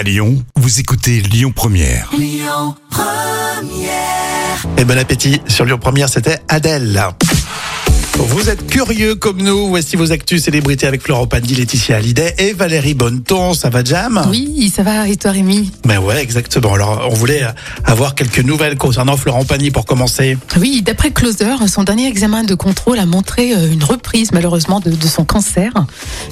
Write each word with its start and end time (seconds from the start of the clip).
À 0.00 0.02
Lyon, 0.02 0.42
vous 0.56 0.80
écoutez 0.80 1.20
Lyon 1.20 1.52
Première. 1.54 2.10
Et 4.78 4.84
bon 4.86 4.96
appétit 4.96 5.42
sur 5.46 5.66
Lyon 5.66 5.76
Première, 5.78 6.08
c'était 6.08 6.38
Adèle. 6.48 7.04
Vous 8.16 8.48
êtes 8.48 8.66
curieux 8.66 9.14
comme 9.14 9.42
nous, 9.42 9.68
voici 9.68 9.96
vos 9.96 10.10
actus 10.10 10.44
célébrités 10.44 10.86
avec 10.86 11.02
Florent 11.02 11.26
Pagny, 11.26 11.54
Laetitia 11.54 11.96
Hallyday 11.96 12.34
et 12.38 12.54
Valérie 12.54 12.94
Bonneton. 12.94 13.52
Ça 13.52 13.68
va 13.68 13.84
Jam? 13.84 14.24
Oui, 14.30 14.72
ça 14.74 14.82
va, 14.82 15.06
et 15.06 15.16
toi 15.16 15.32
Rémi? 15.32 15.70
Ben 15.84 15.98
ouais, 15.98 16.22
exactement. 16.22 16.72
Alors, 16.72 17.06
on 17.10 17.14
voulait 17.14 17.42
avoir 17.84 18.14
quelques 18.14 18.40
nouvelles 18.40 18.78
concernant 18.78 19.18
Florent 19.18 19.44
Pagny 19.44 19.70
pour 19.70 19.84
commencer. 19.84 20.38
Oui, 20.58 20.80
d'après 20.80 21.10
Closer, 21.10 21.56
son 21.66 21.84
dernier 21.84 22.08
examen 22.08 22.42
de 22.44 22.54
contrôle 22.54 22.98
a 23.00 23.04
montré 23.04 23.52
euh, 23.52 23.70
une 23.70 23.84
reprise 23.84 24.32
malheureusement 24.32 24.80
de, 24.80 24.92
de 24.92 25.06
son 25.06 25.26
cancer. 25.26 25.74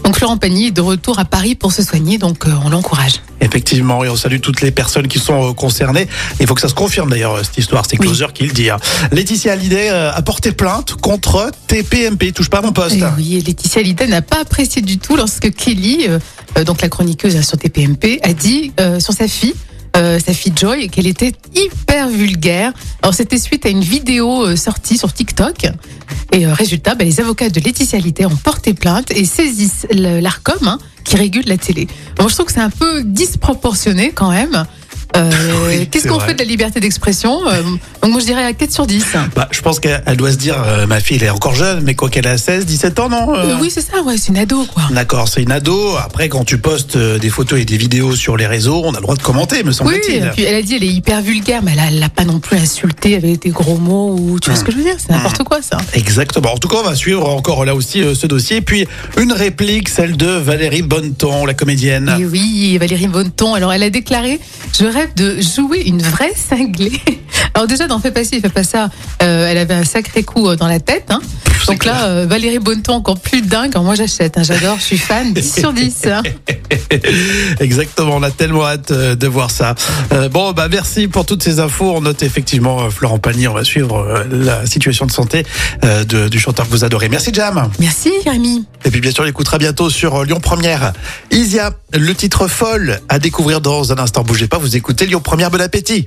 Donc 0.04 0.16
Florent 0.16 0.38
Pagny 0.38 0.68
est 0.68 0.70
de 0.70 0.80
retour 0.80 1.18
à 1.18 1.26
Paris 1.26 1.54
pour 1.54 1.72
se 1.72 1.82
soigner, 1.82 2.16
donc 2.16 2.46
euh, 2.46 2.52
on 2.64 2.70
l'encourage. 2.70 3.20
Effectivement, 3.40 4.04
et 4.04 4.08
on 4.08 4.16
salue 4.16 4.40
toutes 4.40 4.60
les 4.62 4.70
personnes 4.70 5.06
qui 5.08 5.18
sont 5.18 5.50
euh, 5.50 5.52
concernées. 5.52 6.08
Il 6.40 6.46
faut 6.46 6.54
que 6.54 6.60
ça 6.60 6.68
se 6.68 6.74
confirme 6.74 7.10
d'ailleurs, 7.10 7.34
euh, 7.36 7.42
cette 7.44 7.58
histoire. 7.58 7.84
C'est 7.88 7.96
Closer 7.96 8.26
qui 8.34 8.44
le 8.46 8.52
dit. 8.52 8.68
hein. 8.70 8.78
Laetitia 9.12 9.52
Hallyday 9.52 9.90
euh, 9.90 10.12
a 10.12 10.22
porté 10.22 10.52
plainte 10.52 10.94
contre 10.94 11.50
TPMP. 11.68 12.32
Touche 12.32 12.50
pas 12.50 12.58
à 12.58 12.62
mon 12.62 12.72
poste. 12.72 12.96
Et 12.96 13.02
oui, 13.16 13.36
et 13.36 13.40
Laetitia 13.40 13.80
Hallyday 13.80 14.06
n'a 14.08 14.22
pas 14.22 14.40
apprécié 14.40 14.82
du 14.82 14.98
tout 14.98 15.16
lorsque 15.16 15.52
Kelly, 15.54 16.06
euh, 16.08 16.64
donc 16.64 16.82
la 16.82 16.88
chroniqueuse 16.88 17.40
sur 17.42 17.58
TPMP, 17.58 18.18
a 18.22 18.32
dit 18.32 18.72
euh, 18.80 18.98
sur 19.00 19.12
sa 19.14 19.28
fille. 19.28 19.54
euh, 19.96 20.18
sa 20.24 20.32
fille 20.34 20.52
Joy, 20.54 20.88
qu'elle 20.88 21.06
était 21.06 21.32
hyper 21.54 22.08
vulgaire. 22.08 22.72
Alors 23.02 23.14
c'était 23.14 23.38
suite 23.38 23.64
à 23.66 23.68
une 23.70 23.80
vidéo 23.82 24.44
euh, 24.46 24.56
sortie 24.56 24.98
sur 24.98 25.12
TikTok. 25.12 25.66
Et 26.32 26.46
euh, 26.46 26.52
résultat, 26.52 26.94
bah, 26.94 27.04
les 27.04 27.20
avocats 27.20 27.48
de 27.50 27.60
Laetitia 27.60 27.98
Hallyday 27.98 28.26
ont 28.26 28.36
porté 28.36 28.74
plainte 28.74 29.10
et 29.12 29.24
saisissent 29.24 29.86
l'Arcom 29.90 30.58
hein, 30.62 30.78
qui 31.08 31.16
régule 31.16 31.44
la 31.46 31.56
télé. 31.56 31.88
Bon, 32.16 32.28
je 32.28 32.34
trouve 32.34 32.46
que 32.46 32.52
c'est 32.52 32.60
un 32.60 32.68
peu 32.68 33.02
disproportionné 33.02 34.12
quand 34.12 34.30
même. 34.30 34.66
Euh, 35.16 35.30
Oui, 35.68 35.86
Qu'est-ce 35.90 36.08
qu'on 36.08 36.18
fait 36.20 36.34
de 36.34 36.38
la 36.38 36.44
liberté 36.44 36.80
d'expression 36.80 37.40
Euh, 37.48 37.62
Donc 38.02 38.12
moi 38.12 38.20
je 38.20 38.26
dirais 38.26 38.44
à 38.44 38.52
4 38.52 38.72
sur 38.72 38.86
10. 38.86 39.04
Bah, 39.34 39.48
je 39.50 39.60
pense 39.60 39.80
qu'elle 39.80 40.02
elle 40.06 40.16
doit 40.16 40.32
se 40.32 40.36
dire, 40.36 40.56
euh, 40.66 40.86
ma 40.86 41.00
fille, 41.00 41.16
elle 41.20 41.24
est 41.26 41.30
encore 41.30 41.54
jeune, 41.54 41.80
mais 41.84 41.94
quoi 41.94 42.08
qu'elle 42.08 42.26
a 42.26 42.38
16, 42.38 42.64
17 42.66 42.98
ans, 43.00 43.08
non 43.08 43.34
Euh, 43.34 43.56
oui 43.60 43.70
c'est 43.72 43.80
ça, 43.82 44.00
ouais, 44.02 44.16
c'est 44.16 44.28
une 44.28 44.38
ado 44.38 44.64
quoi. 44.72 44.84
D'accord, 44.90 45.28
c'est 45.28 45.42
une 45.42 45.52
ado. 45.52 45.96
Après, 45.96 46.28
quand 46.28 46.44
tu 46.44 46.58
postes 46.58 46.96
des 46.96 47.28
photos 47.30 47.60
et 47.60 47.64
des 47.64 47.76
vidéos 47.76 48.14
sur 48.16 48.36
les 48.36 48.46
réseaux, 48.46 48.82
on 48.84 48.92
a 48.92 48.96
le 48.96 49.02
droit 49.02 49.16
de 49.16 49.22
commenter, 49.22 49.62
me 49.62 49.68
Oui, 49.68 49.74
semble-t-il. 49.74 50.24
et 50.24 50.30
puis 50.30 50.44
elle 50.44 50.54
a 50.54 50.62
dit 50.62 50.74
elle 50.76 50.84
est 50.84 50.88
hyper 50.88 51.20
vulgaire, 51.22 51.62
mais 51.62 51.74
elle 51.88 51.98
l'a 51.98 52.08
pas 52.08 52.24
non 52.24 52.38
plus 52.40 52.56
insulté 52.56 53.16
avec 53.16 53.42
des 53.42 53.50
gros 53.50 53.76
mots 53.78 54.16
ou 54.18 54.38
tu 54.40 54.50
vois 54.50 54.58
ce 54.58 54.64
que 54.64 54.72
je 54.72 54.76
veux 54.78 54.84
dire, 54.84 54.96
c'est 54.98 55.10
n'importe 55.12 55.42
quoi 55.44 55.60
ça. 55.62 55.76
Exactement. 55.94 56.54
En 56.54 56.58
tout 56.58 56.68
cas, 56.68 56.78
on 56.82 56.88
va 56.88 56.94
suivre 56.94 57.28
encore 57.28 57.64
là 57.64 57.74
aussi 57.74 58.02
ce 58.14 58.26
dossier. 58.26 58.60
Puis 58.60 58.86
une 59.18 59.32
réplique, 59.32 59.88
celle 59.88 60.16
de 60.16 60.26
Valérie 60.26 60.82
Bonneton, 60.82 61.44
la 61.46 61.54
comédienne. 61.54 62.14
Et 62.20 62.24
oui, 62.24 62.78
Valérie 62.78 63.08
Bonneton, 63.08 63.54
alors 63.54 63.72
elle 63.72 63.82
a 63.82 63.90
déclaré 63.90 64.40
Je 64.78 64.84
de 65.06 65.40
jouer 65.40 65.82
une 65.86 66.02
vraie 66.02 66.34
cinglée. 66.34 67.00
Alors 67.54 67.66
déjà, 67.66 67.86
dans 67.86 68.00
passer, 68.10 68.40
fait 68.40 68.48
pas 68.48 68.64
ça, 68.64 68.90
euh, 69.22 69.46
elle 69.48 69.58
avait 69.58 69.74
un 69.74 69.84
sacré 69.84 70.22
coup 70.22 70.48
euh, 70.48 70.56
dans 70.56 70.68
la 70.68 70.80
tête. 70.80 71.10
hein. 71.10 71.20
Donc 71.66 71.84
là, 71.84 72.06
euh, 72.06 72.26
Valérie 72.28 72.58
Bonneton, 72.58 72.94
encore 72.94 73.18
plus 73.20 73.42
dingue. 73.42 73.70
Alors 73.72 73.84
moi, 73.84 73.94
j'achète, 73.94 74.38
hein, 74.38 74.42
j'adore, 74.42 74.76
je 74.78 74.84
suis 74.84 74.98
fan, 74.98 75.32
10 75.34 75.54
sur 75.60 75.72
10. 75.72 76.06
hein. 76.06 76.22
Exactement, 77.60 78.16
on 78.16 78.22
a 78.22 78.30
tellement 78.30 78.66
hâte 78.66 78.90
euh, 78.90 79.14
de 79.14 79.26
voir 79.26 79.50
ça. 79.50 79.74
Euh, 80.12 80.28
bon, 80.28 80.52
bah 80.52 80.68
merci 80.70 81.08
pour 81.08 81.26
toutes 81.26 81.42
ces 81.42 81.60
infos. 81.60 81.92
On 81.96 82.00
note 82.00 82.22
effectivement 82.22 82.88
Florent 82.90 83.18
Pagny. 83.18 83.48
On 83.48 83.54
va 83.54 83.64
suivre 83.64 84.24
la 84.30 84.66
situation 84.66 85.06
de 85.06 85.12
santé 85.12 85.44
de- 85.82 86.28
du 86.28 86.38
chanteur 86.38 86.66
que 86.66 86.70
vous 86.70 86.84
adorez. 86.84 87.08
Merci 87.08 87.30
Jam. 87.32 87.68
Merci, 87.78 88.10
Rémi. 88.26 88.64
Et 88.84 88.90
puis 88.90 89.00
bien 89.00 89.10
sûr, 89.10 89.24
on 89.24 89.26
écoutera 89.26 89.58
bientôt 89.58 89.90
sur 89.90 90.24
Lyon 90.24 90.40
Première. 90.40 90.92
Isia, 91.30 91.70
le 91.92 92.14
titre 92.14 92.46
folle 92.48 93.00
à 93.08 93.18
découvrir 93.18 93.60
dans 93.60 93.92
un 93.92 93.98
instant. 93.98 94.22
Bougez 94.22 94.48
pas, 94.48 94.58
vous 94.58 94.76
écoutez 94.76 95.06
Lyon 95.06 95.20
Première. 95.20 95.50
Bon 95.50 95.60
appétit. 95.60 96.06